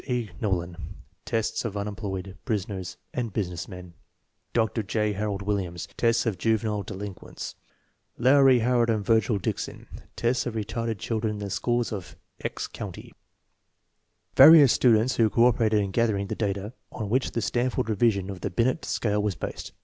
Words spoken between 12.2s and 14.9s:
"X County); PREFACE xui Various